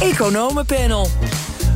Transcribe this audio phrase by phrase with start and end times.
[0.00, 1.08] Economenpanel.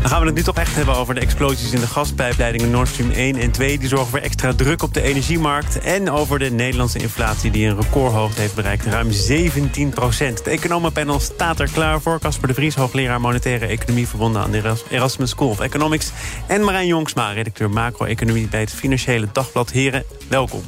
[0.01, 2.89] Dan gaan we het nu toch echt hebben over de explosies in de gaspijpleidingen Nord
[2.89, 3.79] Stream 1 en 2.
[3.79, 5.79] Die zorgen voor extra druk op de energiemarkt.
[5.79, 8.87] En over de Nederlandse inflatie die een recordhoogte heeft bereikt.
[8.87, 10.39] Ruim 17 procent.
[10.39, 12.19] Het economenpanel staat er klaar voor.
[12.19, 14.09] Casper de Vries, hoogleraar monetaire economie...
[14.09, 16.11] verbonden aan de Erasmus School of Economics.
[16.47, 19.71] En Marijn Jongsma, redacteur macro-economie bij het Financiële Dagblad.
[19.71, 20.63] Heren, welkom.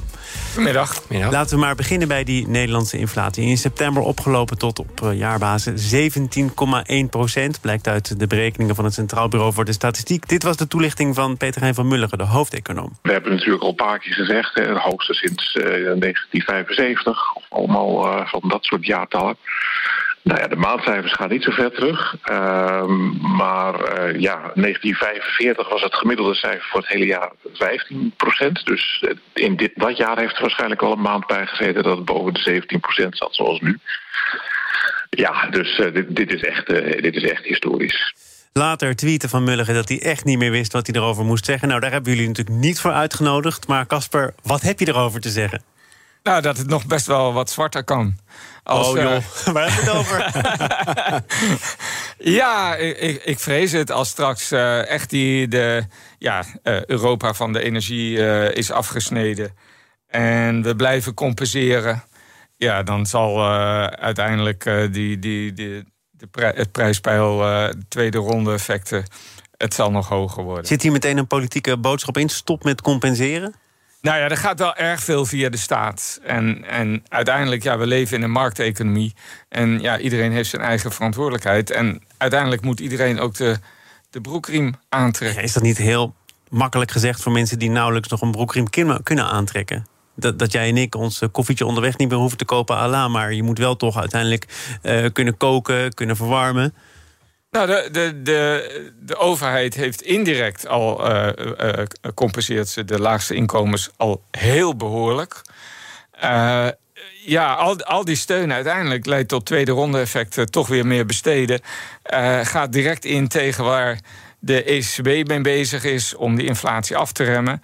[0.55, 1.03] Goedemiddag.
[1.09, 3.45] Laten we maar beginnen bij die Nederlandse inflatie.
[3.45, 7.61] In september opgelopen tot op eh, jaarbasis 17,1 procent.
[7.61, 10.29] Blijkt uit de berekeningen van het Centraal Bureau voor de Statistiek.
[10.29, 12.99] Dit was de toelichting van Peter Hein van Mulligen, de hoofdeconoom.
[13.03, 17.07] We hebben natuurlijk al een paar keer gezegd, het hoogste sinds 1975.
[17.07, 19.37] Eh, of allemaal uh, van dat soort jaartallen.
[20.27, 22.17] Nou ja, de maandcijfers gaan niet zo ver terug.
[22.23, 27.31] Ehm, maar uh, ja, 1945 was het gemiddelde cijfer voor het hele jaar
[28.49, 31.97] 15% Dus in dit, dat jaar heeft er waarschijnlijk al een maand bij gezeten dat
[31.97, 32.63] het boven de
[33.05, 33.79] 17% zat, zoals nu.
[35.11, 36.67] Ja, dus uh, dit, dit, is echt,
[37.03, 38.15] dit is echt historisch.
[38.53, 41.69] Later tweeten van Mulligen dat hij echt niet meer wist wat hij erover moest zeggen.
[41.69, 43.67] Nou, daar hebben jullie natuurlijk niet voor uitgenodigd.
[43.67, 45.76] Maar Casper, wat heb je erover te zeggen?
[46.27, 48.19] Nou, dat het nog best wel wat zwarter kan.
[48.63, 50.33] Als, oh joh, uh, waar heb je het over?
[52.39, 55.85] ja, ik, ik, vrees het als straks uh, echt die, de,
[56.19, 58.19] ja, uh, Europa van de energie
[58.53, 59.55] is afgesneden...
[60.07, 62.05] en we blijven compenseren...
[62.57, 63.45] ja, dan zal
[63.91, 69.05] uiteindelijk die, die, die, de het prijspeil, de tweede ronde effecten...
[69.57, 70.67] het zal nog hoger worden.
[70.67, 72.29] Zit hier meteen een politieke boodschap in?
[72.29, 73.55] Stop met compenseren?
[74.01, 76.21] Nou ja, er gaat wel erg veel via de staat.
[76.23, 79.15] En, en uiteindelijk, ja, we leven in een markteconomie.
[79.49, 81.71] En ja, iedereen heeft zijn eigen verantwoordelijkheid.
[81.71, 83.57] En uiteindelijk moet iedereen ook de,
[84.11, 85.43] de broekriem aantrekken.
[85.43, 86.15] is dat niet heel
[86.49, 88.71] makkelijk gezegd voor mensen die nauwelijks nog een broekriem
[89.03, 89.87] kunnen aantrekken?
[90.15, 93.33] Dat, dat jij en ik ons koffietje onderweg niet meer hoeven te kopen, ala, maar
[93.33, 96.75] je moet wel toch uiteindelijk uh, kunnen koken, kunnen verwarmen.
[97.57, 101.29] Nou, de, de, de, de overheid heeft indirect al uh,
[102.15, 105.43] compenseert ze de laagste inkomens al heel behoorlijk.
[106.25, 106.67] Uh,
[107.25, 111.61] ja, al, al die steun uiteindelijk leidt tot tweede ronde effecten, toch weer meer besteden.
[112.43, 113.99] gaat direct in tegen waar
[114.39, 117.63] de ECB mee bezig is om die inflatie af te remmen.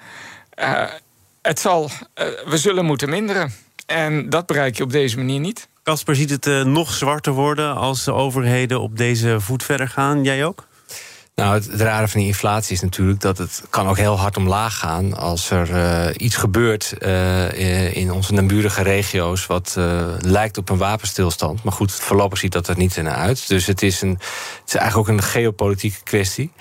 [1.43, 1.91] het zal,
[2.45, 3.55] we zullen moeten minderen.
[3.87, 5.69] En dat bereik je op deze manier niet.
[5.83, 10.25] Casper ziet het uh, nog zwarter worden als de overheden op deze voet verder gaan.
[10.25, 10.67] Jij ook?
[11.35, 14.79] Nou, het, rare van die inflatie is natuurlijk dat het kan ook heel hard omlaag
[14.79, 19.75] gaan als er uh, iets gebeurt uh, in onze naburige regio's wat
[20.19, 21.63] lijkt op een wapenstilstand.
[21.63, 23.49] Maar goed, voorlopig ziet dat er niet naar uit.
[23.49, 26.53] Dus het is, een, het is eigenlijk ook een geopolitieke kwestie.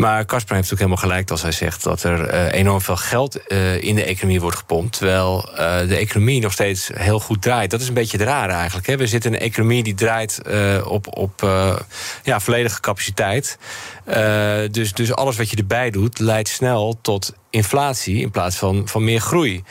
[0.00, 3.38] Maar Kasper heeft ook helemaal gelijk als hij zegt dat er uh, enorm veel geld
[3.48, 4.96] uh, in de economie wordt gepompt.
[4.96, 7.70] Terwijl uh, de economie nog steeds heel goed draait.
[7.70, 8.86] Dat is een beetje het rare eigenlijk.
[8.86, 8.96] Hè.
[8.96, 10.40] We zitten in een economie die draait
[10.84, 11.40] op, op
[12.22, 13.58] ja, volledige capaciteit.
[14.70, 19.04] dus, dus alles wat je erbij doet leidt snel tot inflatie in plaats van, van
[19.04, 19.62] meer groei.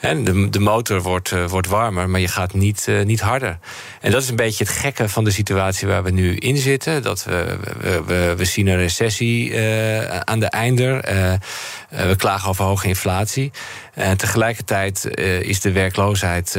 [0.00, 3.58] En de, de, motor wordt, eh, wordt warmer, maar je gaat niet, eh, niet harder.
[4.00, 7.02] En dat is een beetje het gekke van de situatie waar we nu in zitten.
[7.02, 7.56] Dat we,
[8.06, 11.00] we, we, zien een recessie eh, aan de einder.
[11.88, 13.50] we klagen over hoge inflatie.
[13.94, 16.58] En tegelijkertijd is de werkloosheid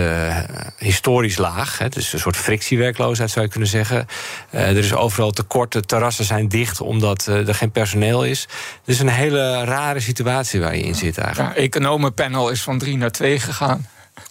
[0.77, 1.77] historisch laag.
[1.77, 1.85] Hè.
[1.85, 4.07] Het is een soort frictiewerkloosheid, zou je kunnen zeggen.
[4.49, 8.41] er is overal tekorten, terrassen zijn dicht omdat er geen personeel is.
[8.41, 11.55] Het is een hele rare situatie waar je in zit eigenlijk.
[11.55, 13.30] Ja, economenpanel is van 3 naar 2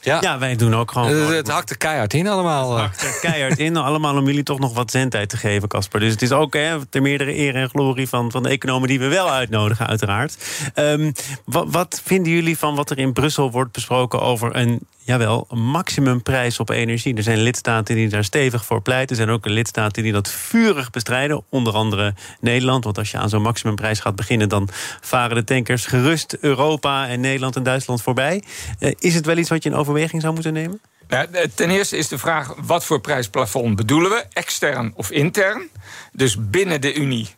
[0.01, 0.19] ja.
[0.21, 1.09] ja, wij doen ook gewoon.
[1.09, 2.77] Het, het hakte keihard in allemaal.
[2.77, 6.01] Het hakte keihard in, allemaal om jullie toch nog wat zendtijd te geven, Casper.
[6.01, 9.09] Dus het is ook hè, meerdere eer en glorie van, van de economen die we
[9.09, 10.37] wel uitnodigen, uiteraard.
[10.75, 11.13] Ehm,
[11.45, 16.59] wat, wat vinden jullie van wat er in Brussel wordt besproken over een jawel, maximumprijs
[16.61, 17.15] op energie.
[17.15, 19.09] Er zijn lidstaten die daar stevig voor pleiten.
[19.09, 21.45] Er zijn ook lidstaten die dat vurig bestrijden.
[21.49, 22.85] Onder andere Nederland.
[22.85, 24.49] Want als je aan zo'n maximumprijs gaat beginnen...
[24.49, 24.69] dan
[25.01, 28.43] varen de tankers gerust Europa en Nederland en Duitsland voorbij.
[28.81, 30.81] Uh, is het wel iets wat je in overweging zou moeten nemen?
[31.09, 34.25] Ja, ten eerste is de vraag, wat voor prijsplafond bedoelen we?
[34.33, 35.69] Extern of intern?
[36.13, 37.29] Dus binnen de Unie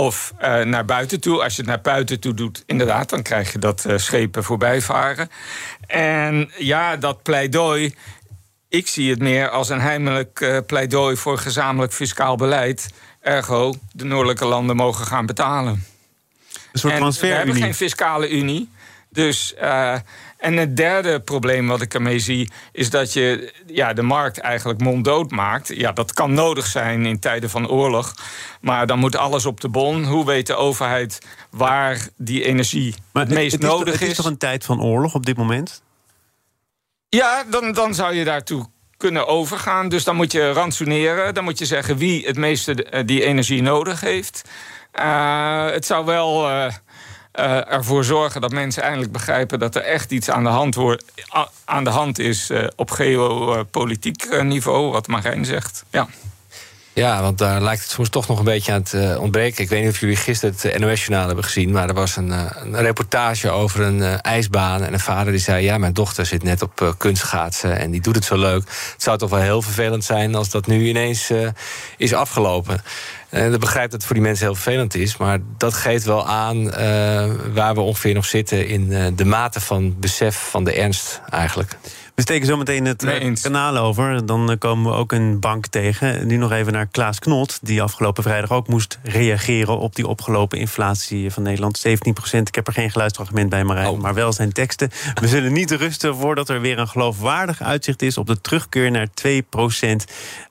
[0.00, 1.42] of uh, naar buiten toe.
[1.42, 4.80] Als je het naar buiten toe doet, inderdaad, dan krijg je dat uh, schepen voorbij
[4.80, 5.30] varen.
[5.86, 7.94] En ja, dat pleidooi.
[8.68, 12.88] Ik zie het meer als een heimelijk uh, pleidooi voor gezamenlijk fiscaal beleid.
[13.20, 15.84] Ergo, de noordelijke landen mogen gaan betalen.
[16.72, 17.28] Een soort transfer.
[17.28, 18.68] We hebben geen fiscale unie.
[19.08, 19.54] Dus
[20.40, 24.80] en het derde probleem wat ik ermee zie, is dat je ja, de markt eigenlijk
[24.80, 25.76] monddood maakt.
[25.76, 28.14] Ja, dat kan nodig zijn in tijden van oorlog.
[28.60, 30.04] Maar dan moet alles op de bon.
[30.04, 31.18] Hoe weet de overheid
[31.50, 34.00] waar die energie het meest het is, nodig is?
[34.00, 35.82] Het is toch een tijd van oorlog op dit moment?
[37.08, 38.66] Ja, dan, dan zou je daartoe
[38.96, 39.88] kunnen overgaan.
[39.88, 41.34] Dus dan moet je ransoneren.
[41.34, 44.48] Dan moet je zeggen wie het meeste eh, die energie nodig heeft.
[44.94, 46.72] Uh, het zou wel uh,
[47.38, 51.04] uh, ervoor zorgen dat mensen eindelijk begrijpen dat er echt iets aan de hand, wordt,
[51.64, 55.84] aan de hand is op geopolitiek niveau, wat Marijn zegt.
[55.90, 56.08] Ja.
[56.92, 59.62] Ja, want daar lijkt het soms toch nog een beetje aan het uh, ontbreken.
[59.62, 61.70] Ik weet niet of jullie gisteren het NOS-journaal hebben gezien...
[61.70, 64.82] maar er was een, uh, een reportage over een uh, ijsbaan...
[64.82, 65.64] en een vader die zei...
[65.64, 68.62] ja, mijn dochter zit net op kunstschaatsen en die doet het zo leuk.
[68.92, 71.32] Het zou toch wel heel vervelend zijn als dat nu ineens
[71.96, 72.82] is afgelopen.
[73.28, 75.16] En ik begrijp dat het voor die mensen heel vervelend is...
[75.16, 76.70] maar dat geeft wel aan
[77.52, 78.68] waar we ongeveer nog zitten...
[78.68, 81.76] in de mate van besef van de ernst eigenlijk.
[82.20, 84.26] We steken zo meteen het nee, kanaal over.
[84.26, 86.26] Dan komen we ook een bank tegen.
[86.26, 90.58] Nu nog even naar Klaas Knot, die afgelopen vrijdag ook moest reageren op die opgelopen
[90.58, 91.78] inflatie van Nederland.
[91.78, 92.48] 17 procent.
[92.48, 93.98] Ik heb er geen geluidsfragment bij, Marijn, oh.
[93.98, 94.90] maar wel zijn teksten.
[95.14, 99.08] We zullen niet rusten voordat er weer een geloofwaardig uitzicht is op de terugkeer naar
[99.14, 100.04] 2 procent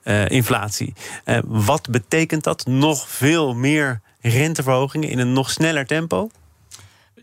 [0.04, 0.94] uh, inflatie.
[1.24, 2.66] Uh, wat betekent dat?
[2.66, 6.30] Nog veel meer renteverhogingen in een nog sneller tempo?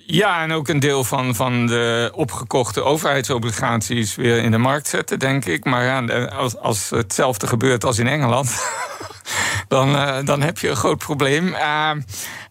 [0.09, 5.19] Ja, en ook een deel van, van de opgekochte overheidsobligaties weer in de markt zetten,
[5.19, 5.65] denk ik.
[5.65, 8.69] Maar als, als hetzelfde gebeurt als in Engeland.
[9.67, 11.47] dan, uh, dan heb je een groot probleem.
[11.47, 11.91] Uh,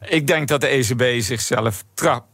[0.00, 2.26] ik denk dat de ECB zichzelf trap,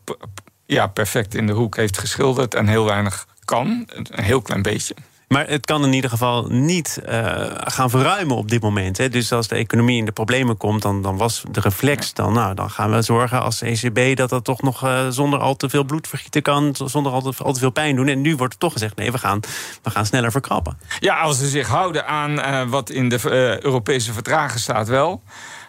[0.66, 3.88] ja, perfect in de hoek heeft geschilderd en heel weinig kan.
[3.88, 4.94] Een heel klein beetje.
[5.32, 8.98] Maar het kan in ieder geval niet uh, gaan verruimen op dit moment.
[8.98, 9.08] Hè.
[9.08, 12.12] Dus als de economie in de problemen komt, dan, dan was de reflex...
[12.12, 15.56] Dan, nou, dan gaan we zorgen als ECB dat dat toch nog uh, zonder al
[15.56, 16.76] te veel bloed vergieten kan...
[16.84, 18.08] zonder al te, al te veel pijn doen.
[18.08, 19.40] En nu wordt toch gezegd, nee, we gaan,
[19.82, 20.78] we gaan sneller verkrappen.
[20.98, 25.22] Ja, als ze zich houden aan uh, wat in de Europese verdragen staat wel...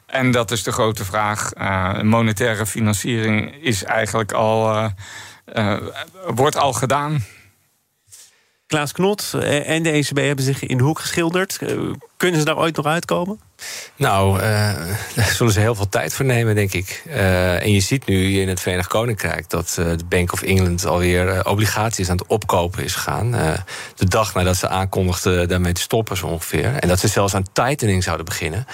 [0.05, 1.49] En dat is de grote vraag.
[2.03, 4.91] monetaire financiering is eigenlijk al,
[6.35, 7.23] wordt al gedaan.
[8.73, 11.57] Klaas Knot eh, en de ECB hebben zich in de hoek geschilderd.
[11.61, 11.77] Eh,
[12.17, 13.39] kunnen ze daar ooit nog uitkomen?
[13.95, 14.43] Nou, uh,
[15.15, 17.03] daar zullen ze heel veel tijd voor nemen, denk ik.
[17.59, 22.09] En je ziet nu in het Verenigd Koninkrijk dat de Bank of England alweer obligaties
[22.09, 23.31] aan het opkopen is gegaan.
[23.95, 26.75] de dag nadat ze aankondigden daarmee te stoppen, zo ongeveer.
[26.79, 28.65] En dat ze zelfs aan tightening zouden beginnen.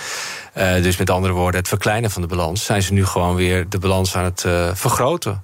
[0.82, 3.80] dus met andere woorden, het verkleinen van de balans, zijn ze nu gewoon weer de
[3.80, 5.42] balans aan het vergroten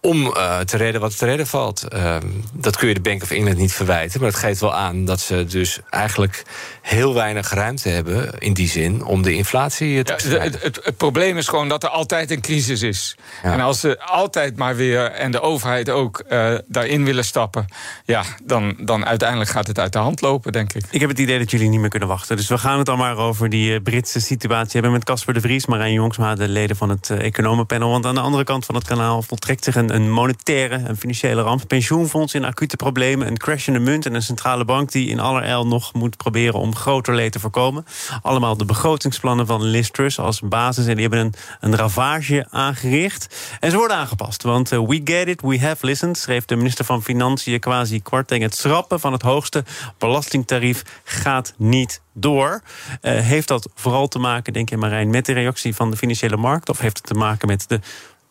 [0.00, 1.84] om uh, te redden wat te redden valt.
[1.94, 2.16] Uh,
[2.52, 4.20] dat kun je de Bank of England niet verwijten.
[4.20, 6.42] Maar het geeft wel aan dat ze dus eigenlijk
[6.82, 8.38] heel weinig ruimte hebben...
[8.38, 11.82] in die zin om de inflatie te ja, het, het, het, probleem is gewoon dat
[11.82, 13.16] er altijd een crisis is.
[13.42, 13.52] Ja.
[13.52, 17.66] En als ze altijd maar weer, en de overheid ook, uh, daarin willen stappen...
[18.04, 20.84] ja, dan, dan uiteindelijk gaat het uit de hand lopen, denk ik.
[20.90, 22.36] Ik heb het idee dat jullie niet meer kunnen wachten.
[22.36, 24.92] Dus we gaan het dan maar over die Britse situatie hebben...
[24.92, 27.90] met Casper de Vries, Marijn Jongsma, de leden van het economenpanel.
[27.90, 31.42] Want aan de andere kant van het kanaal voltrekt zich een een, monetaire, een financiële
[31.42, 31.68] ramp.
[31.68, 34.06] Pensioenfonds in acute problemen, een crashende munt...
[34.06, 36.60] en een centrale bank die in allerijl nog moet proberen...
[36.60, 37.84] om groter leed te voorkomen.
[38.22, 40.86] Allemaal de begrotingsplannen van Liz Truss als basis.
[40.86, 43.36] En die hebben een, een ravage aangericht.
[43.60, 46.18] En ze worden aangepast, want uh, we get it, we have listened...
[46.18, 48.42] schreef de minister van Financiën quasi Kwarteng.
[48.42, 49.64] Het schrappen van het hoogste
[49.98, 52.62] belastingtarief gaat niet door.
[53.02, 56.36] Uh, heeft dat vooral te maken, denk je Marijn, met de reactie van de financiële
[56.36, 56.68] markt?
[56.68, 57.80] Of heeft het te maken met de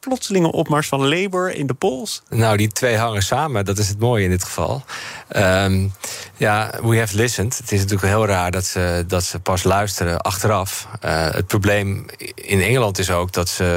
[0.10, 2.22] plotselinge opmars van Labour in de polls?
[2.30, 3.66] Nou, die twee hangen samen.
[3.66, 4.84] Dat is het mooie in dit geval.
[5.36, 5.94] Um,
[6.38, 7.58] ja, we have listened.
[7.58, 10.88] Het is natuurlijk heel raar dat ze, dat ze pas luisteren achteraf.
[11.06, 13.68] Uh, het probleem in Engeland is ook dat ze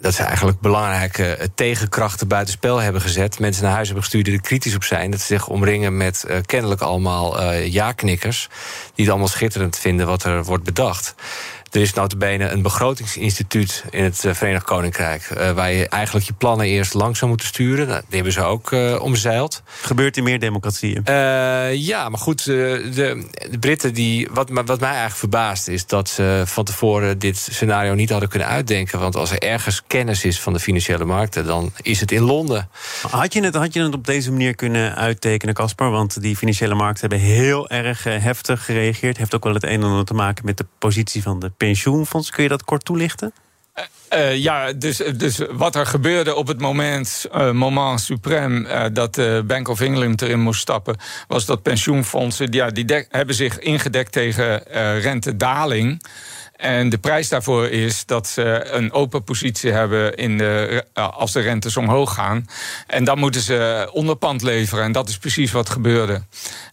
[0.00, 3.38] dat ze eigenlijk belangrijke tegenkrachten buitenspel hebben gezet.
[3.38, 5.10] Mensen naar huis hebben gestuurd die er kritisch op zijn.
[5.10, 8.48] Dat ze zich omringen met uh, kennelijk allemaal uh, ja-knikkers.
[8.94, 11.14] Die het allemaal schitterend vinden wat er wordt bedacht.
[11.70, 15.30] Er is notabene een begrotingsinstituut in het eh, Verenigd Koninkrijk...
[15.30, 17.86] Uh, waar je eigenlijk je plannen eerst lang zou moeten sturen.
[17.86, 19.62] Nou, die hebben ze ook uh, omzeild.
[19.80, 21.02] Gebeurt in meer democratieën?
[21.78, 23.94] Ja, maar goed, de, de, Britten...
[23.94, 28.28] Die, wat, wat mij eigenlijk verbaast is dat ze van tevoren dit scenario niet hadden
[28.28, 28.98] kunnen uitdenken.
[28.98, 31.46] Want als er ergens kennis is van de financiële markten...
[31.46, 32.68] dan is het in Londen.
[33.10, 35.90] Had je het, had je het op deze manier kunnen uittekenen, Casper?
[35.90, 39.16] Want die financiële markten hebben heel erg heftig gereageerd.
[39.16, 42.30] Heeft ook wel het een en ander te maken met de positie van de pensioenfonds.
[42.30, 43.32] Kun je dat kort toelichten?
[44.14, 49.14] Uh, ja, dus, dus wat er gebeurde op het moment, uh, moment suprem, uh, dat
[49.14, 50.96] de Bank of England erin moest stappen,
[51.28, 54.62] was dat pensioenfondsen, ja, die hebben zich ingedekt tegen
[55.00, 56.02] rentedaling.
[56.56, 61.40] En de prijs daarvoor is dat ze een open positie hebben in de, als de
[61.40, 62.46] rentes omhoog gaan.
[62.86, 64.84] En dan moeten ze onderpand leveren.
[64.84, 66.22] En dat is precies wat gebeurde.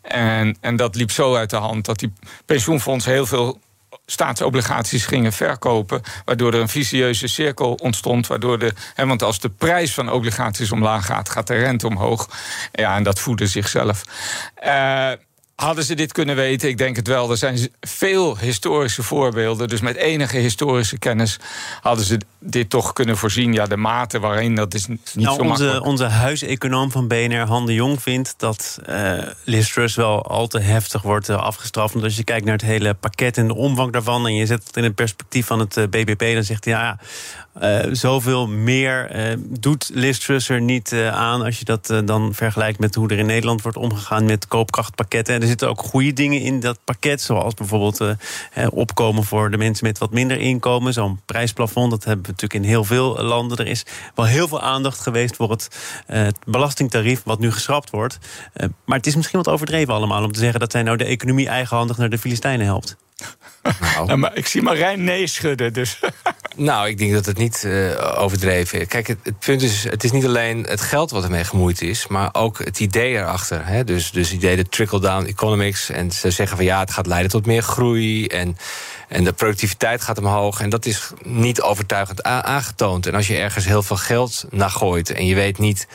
[0.01, 2.13] En, en dat liep zo uit de hand dat die
[2.45, 3.59] pensioenfondsen heel veel
[4.05, 6.01] staatsobligaties gingen verkopen.
[6.25, 8.27] Waardoor er een vicieuze cirkel ontstond.
[8.27, 12.29] Waardoor de, hè, want als de prijs van obligaties omlaag gaat, gaat de rente omhoog.
[12.71, 14.03] Ja, en dat voedde zichzelf.
[14.65, 15.11] Uh,
[15.61, 16.69] Hadden ze dit kunnen weten?
[16.69, 17.31] Ik denk het wel.
[17.31, 19.67] Er zijn veel historische voorbeelden.
[19.67, 21.39] Dus met enige historische kennis
[21.81, 23.53] hadden ze dit toch kunnen voorzien.
[23.53, 25.85] Ja, de mate waarin, dat is niet nou, zo onze, makkelijk.
[25.85, 30.59] Onze huiseconoom van BNR, Han de Jong, vindt dat uh, Liz Truss wel al te
[30.59, 31.93] heftig wordt uh, afgestraft.
[31.93, 34.27] Want als je kijkt naar het hele pakket en de omvang daarvan...
[34.27, 36.73] en je zet het in het perspectief van het uh, eh, BBP, dan zegt hij...
[36.73, 36.99] ja,
[37.61, 42.33] uh, zoveel meer uh, doet Liz Truss er niet uh, aan als je dat dan
[42.33, 45.35] vergelijkt met hoe er in Nederland wordt omgegaan met koopkrachtpakketten.
[45.35, 48.15] En er zitten ook goede dingen in dat pakket, zoals bijvoorbeeld
[48.69, 50.93] opkomen voor de mensen met wat minder inkomen.
[50.93, 53.57] Zo'n prijsplafond, dat hebben we natuurlijk in heel veel landen.
[53.57, 53.85] Er is
[54.15, 55.69] wel heel veel aandacht geweest voor het,
[56.45, 58.17] belastingtarief, wat nu geschrapt wordt.
[58.85, 61.47] maar het is misschien wat overdreven allemaal om te zeggen dat zij nou de economie
[61.47, 62.97] eigenhandig naar de Filistijnen helpt.
[63.81, 64.15] Nou.
[64.15, 65.73] Maar ik zie Marijn nee schudden.
[65.73, 65.99] Dus.
[66.57, 68.87] Nou, ik denk dat het niet uh, overdreven.
[68.87, 72.07] Kijk, het, het, punt is, het is niet alleen het geld wat ermee gemoeid is,
[72.07, 73.67] maar ook het idee erachter.
[73.67, 73.83] Hè?
[73.83, 75.89] Dus, dus het idee de trickle-down economics.
[75.89, 78.27] En ze zeggen van ja, het gaat leiden tot meer groei.
[78.27, 78.57] En,
[79.07, 80.61] en de productiviteit gaat omhoog.
[80.61, 83.05] En dat is niet overtuigend aangetoond.
[83.05, 85.87] En als je ergens heel veel geld naar gooit en je weet niet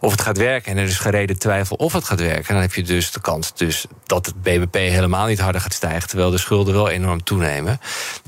[0.00, 0.72] of het gaat werken.
[0.72, 2.52] En er is gereden twijfel of het gaat werken.
[2.52, 6.08] Dan heb je dus de kans dus dat het BBP helemaal niet harder gaat stijgen.
[6.08, 7.80] Terwijl de schulden wel enorm toenemen.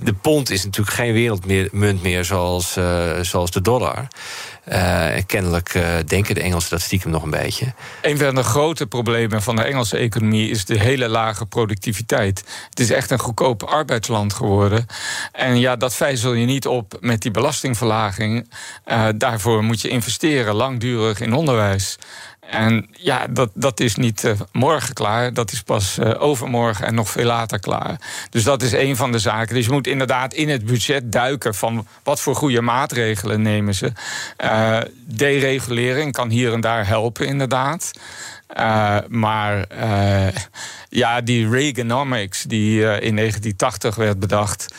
[0.02, 4.08] De pond is natuurlijk geen wereldmunt meer zoals, uh, zoals de dollar.
[4.73, 7.73] Uh, kennelijk uh, denken de Engelsen dat stiekem nog een beetje.
[8.02, 12.44] Een van de grote problemen van de Engelse economie is de hele lage productiviteit.
[12.70, 14.87] Het is echt een goedkoop arbeidsland geworden.
[15.32, 18.52] En ja, dat vijzel je niet op met die belastingverlaging.
[18.87, 21.96] Uh, daarvoor moet je investeren langdurig in onderwijs.
[22.50, 25.32] En ja, dat, dat is niet uh, morgen klaar.
[25.32, 28.00] Dat is pas uh, overmorgen en nog veel later klaar.
[28.30, 29.54] Dus dat is een van de zaken.
[29.54, 33.92] Dus je moet inderdaad in het budget duiken van wat voor goede maatregelen nemen ze.
[34.44, 37.90] Uh, deregulering kan hier en daar helpen, inderdaad.
[38.54, 40.28] Uh, maar uh,
[40.88, 44.74] ja, die Reaganomics die uh, in 1980 werd bedacht,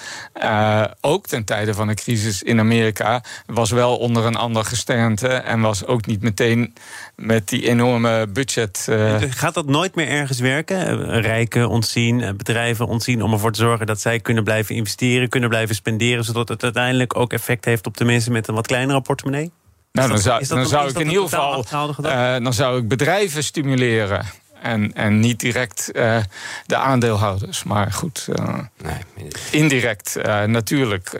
[1.02, 5.62] ook ten tijde van de crisis in Amerika, was wel onder een ander gesternte en
[5.62, 6.74] was ook niet meteen
[7.16, 8.88] met die enorme budget.
[9.30, 11.10] Gaat dat nooit meer ergens werken?
[11.22, 15.76] Rijken ontzien, bedrijven ontzien om ervoor te zorgen dat zij kunnen blijven investeren, kunnen blijven
[15.76, 19.52] spenderen, zodat het uiteindelijk ook effect heeft op de mensen met een wat kleinere portemonnee?
[19.98, 21.66] Nou, dan zou, dan zou ik in ieder geval.
[21.72, 24.26] Uh, dan zou ik bedrijven stimuleren.
[24.62, 26.18] En, en niet direct uh,
[26.66, 27.64] de aandeelhouders.
[27.64, 29.28] Maar goed, uh, nee.
[29.52, 31.12] indirect natuurlijk.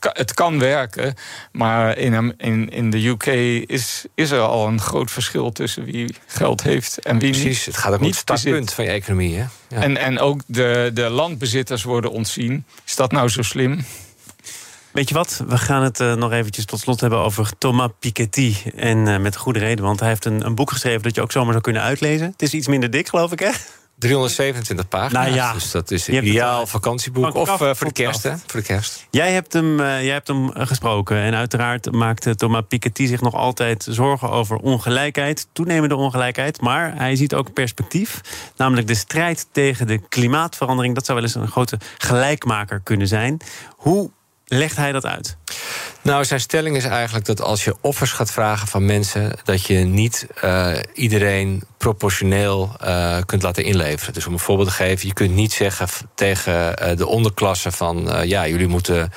[0.00, 1.14] het kan werken.
[1.52, 3.26] Maar in, in, in de UK
[3.66, 7.74] is, is er al een groot verschil tussen wie geld heeft en wie Precies, niet.
[7.74, 9.36] het gaat ook om het startpunt van je economie.
[9.36, 9.44] Hè?
[9.68, 9.82] Ja.
[9.82, 12.64] En, en ook de, de landbezitters worden ontzien.
[12.84, 13.84] Is dat nou zo slim?
[14.94, 15.42] Weet je wat?
[15.48, 18.54] We gaan het uh, nog eventjes tot slot hebben over Thomas Piketty.
[18.76, 21.02] En uh, met goede reden, want hij heeft een, een, boek geschreven...
[21.02, 22.26] dat je ook zomaar zou kunnen uitlezen.
[22.26, 23.50] Het is iets minder dik, geloof ik, hè?
[23.98, 25.24] 327 pagina's.
[25.24, 27.34] Nou ja, dus dat is een ideaal het, vakantieboek.
[27.34, 28.36] Of uh, voor, de kerst, hè?
[28.46, 29.06] voor de kerst.
[29.10, 31.16] Jij hebt hem, jij hebt hem gesproken.
[31.16, 35.46] En uiteraard maakt Thomas Piketty zich nog altijd zorgen over ongelijkheid.
[35.52, 36.60] Toenemende ongelijkheid.
[36.60, 38.20] Maar hij ziet ook perspectief.
[38.56, 40.94] Namelijk de strijd tegen de klimaatverandering.
[40.94, 43.40] Dat zou wel eens een grote gelijkmaker kunnen zijn.
[43.76, 44.10] Hoe
[44.44, 45.36] legt hij dat uit?
[46.02, 49.74] Nou, zijn stelling is eigenlijk dat als je offers gaat vragen van mensen, dat je
[49.78, 54.14] niet uh, iedereen proportioneel uh, kunt laten inleveren.
[54.14, 58.10] Dus om een voorbeeld te geven, je kunt niet zeggen tegen uh, de onderklasse van
[58.24, 59.12] ja, jullie moeten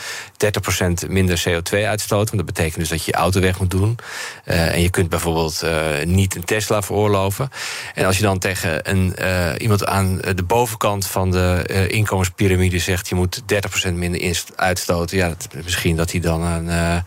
[1.06, 2.36] 30% minder CO2 uitstoten.
[2.36, 3.98] Want dat betekent dus dat je je auto weg moet doen.
[4.44, 5.64] en je kunt bijvoorbeeld
[6.06, 7.50] niet een Tesla veroorloven.
[7.94, 9.16] En als je dan tegen een,
[9.58, 13.42] iemand aan de bovenkant van de inkomenspyramide zegt, je moet
[13.88, 17.04] 30% minder uitstoten, ja, dat, misschien dat hij dan een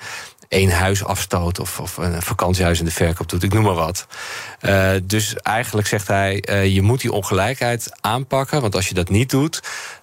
[0.50, 4.07] één huis afstoot of, of een vakantiehuis in de verkoop doet, ik noem maar wat.
[4.62, 9.09] Uh, dus eigenlijk zegt hij, uh, je moet die ongelijkheid aanpakken, want als je dat
[9.09, 9.62] niet doet,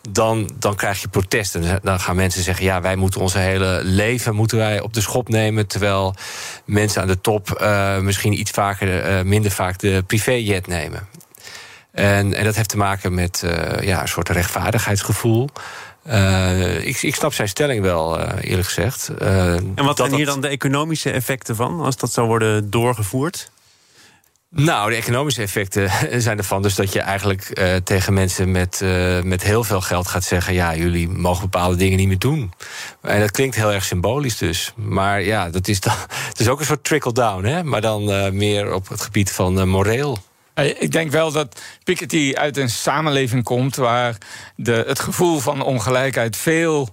[0.10, 1.80] dan, dan krijg je protesten.
[1.84, 5.30] Dan gaan mensen zeggen, ja, wij moeten onze hele leven moeten wij op de schop
[5.30, 6.16] nemen, terwijl
[6.66, 7.62] mensen aan de top
[8.02, 11.08] misschien iets vaker, minder vaak de privéjet nemen.
[11.92, 13.44] En, en dat heeft te maken met
[13.82, 15.50] ja, een soort rechtvaardigheidsgevoel.
[16.08, 19.12] Uh, ik, ik snap zijn stelling wel, uh, eerlijk gezegd.
[19.22, 23.52] Uh, en wat zijn hier dan de economische effecten van, als dat zou worden doorgevoerd?
[24.50, 29.22] Nou, de economische effecten zijn ervan dus dat je eigenlijk uh, tegen mensen met, uh,
[29.22, 32.54] met heel veel geld gaat zeggen: ja, jullie mogen bepaalde dingen niet meer doen.
[33.02, 34.74] En dat klinkt heel erg symbolisch dus.
[34.76, 35.94] Maar ja, dat is, dan,
[36.30, 37.64] het is ook een soort trickle-down, hè?
[37.64, 40.18] maar dan uh, meer op het gebied van moreel.
[40.64, 44.18] Ik denk wel dat Piketty uit een samenleving komt waar
[44.56, 46.90] de, het gevoel van ongelijkheid veel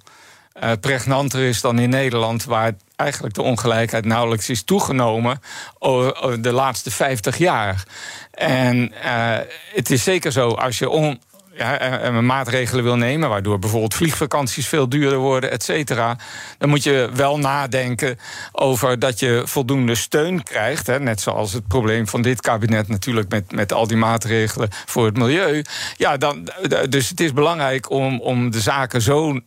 [0.63, 5.41] uh, pregnanter is dan in Nederland, waar eigenlijk de ongelijkheid nauwelijks is toegenomen
[5.79, 7.85] over de laatste 50 jaar.
[8.31, 9.39] En uh,
[9.75, 11.21] het is zeker zo, als je on,
[11.57, 16.19] ja, maatregelen wil nemen, waardoor bijvoorbeeld vliegvakanties veel duurder worden, et cetera,
[16.59, 18.19] dan moet je wel nadenken
[18.53, 20.87] over dat je voldoende steun krijgt.
[20.87, 25.05] Hè, net zoals het probleem van dit kabinet natuurlijk met, met al die maatregelen voor
[25.05, 25.63] het milieu.
[25.97, 26.49] Ja, dan,
[26.89, 29.41] dus het is belangrijk om, om de zaken zo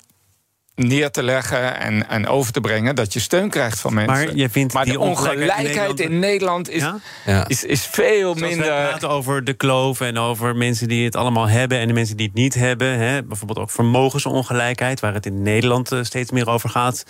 [0.78, 4.14] neer te leggen en, en over te brengen dat je steun krijgt van mensen.
[4.14, 6.84] Maar, je vindt maar die de ongelijkheid in Nederland, is,
[7.26, 7.48] ja?
[7.48, 8.66] is, is veel Zoals minder.
[8.66, 12.18] We praten over de kloof en over mensen die het allemaal hebben en de mensen
[12.18, 12.88] die het niet hebben.
[12.88, 13.24] Hè?
[13.24, 17.04] Bijvoorbeeld ook vermogensongelijkheid, waar het in Nederland eh, steeds meer over gaat.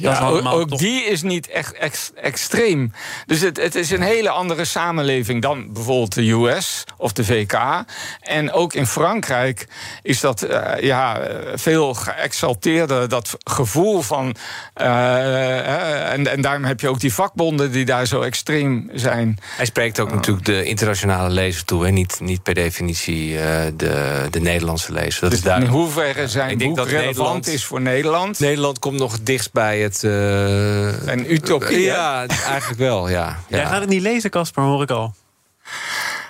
[0.00, 2.92] Ja, ook die is niet echt extreem.
[3.26, 7.84] Dus het, het, is een hele andere samenleving dan bijvoorbeeld de US of de VK.
[8.20, 9.68] En ook in Frankrijk
[10.02, 11.20] is dat uh, ja,
[11.54, 14.36] veel geëxalteerder, dat gevoel van.
[14.80, 19.38] Uh, en, en daarom heb je ook die vakbonden die daar zo extreem zijn.
[19.56, 23.40] Hij spreekt ook natuurlijk de internationale lezer toe, en niet, niet per definitie uh,
[23.76, 25.20] de, de Nederlandse lezer.
[25.20, 28.38] Dat dus is in hoeverre zijn ik denk dat relevant Nederland, is voor Nederland?
[28.38, 30.02] Nederland komt nog dichtst bij het.
[30.02, 31.80] Uh, een utopie.
[31.80, 33.26] ja, eigenlijk wel, ja.
[33.48, 33.56] ja.
[33.56, 35.14] Jij gaat het niet lezen, Casper, hoor ik al.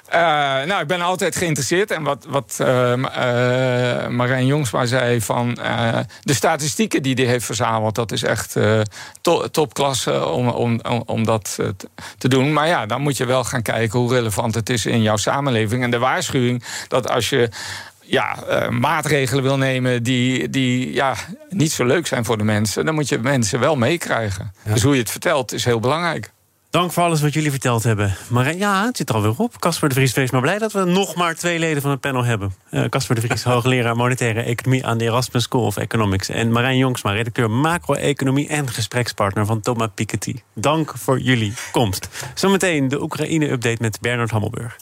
[0.09, 0.15] Uh,
[0.65, 1.91] nou, ik ben altijd geïnteresseerd.
[1.91, 5.55] En wat, wat uh, uh, Marijn Jongsma zei van
[6.21, 8.57] de statistieken die hij heeft verzameld, dat is echt
[9.21, 11.59] to topklasse om, om, om dat
[12.19, 12.53] te doen.
[12.53, 15.83] Maar ja, dan moet je wel gaan kijken hoe relevant het is in jouw samenleving.
[15.83, 17.51] En de waarschuwing dat als je
[18.09, 21.15] ja, uh, maatregelen wil nemen die, die ja,
[21.49, 24.53] niet zo leuk zijn voor de mensen, dan moet je mensen wel meekrijgen.
[24.65, 26.31] Dus hoe je het vertelt is heel belangrijk.
[26.71, 28.17] Dank voor alles wat jullie verteld hebben.
[28.29, 29.59] Maar ja, het zit er alweer op.
[29.59, 32.25] Casper de Vries, wees maar blij dat we nog maar twee leden van het panel
[32.25, 32.55] hebben.
[32.71, 36.29] Eh, Casper uh, de Vries, hoogleraar monetaire economie aan de Erasmus School of Economics.
[36.29, 40.35] En Marijn Jongsma, redacteur macro-economie en gesprekspartner van Thomas Piketty.
[40.55, 42.09] Dank voor jullie komst.
[42.35, 44.77] Zometeen de Oekraïne-update met Bernard Hammelburg.